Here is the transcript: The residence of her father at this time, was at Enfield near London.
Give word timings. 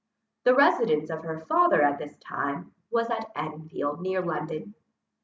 The 0.45 0.55
residence 0.55 1.11
of 1.11 1.21
her 1.25 1.41
father 1.41 1.83
at 1.83 1.99
this 1.99 2.17
time, 2.17 2.73
was 2.89 3.11
at 3.11 3.29
Enfield 3.35 4.01
near 4.01 4.19
London. 4.23 4.73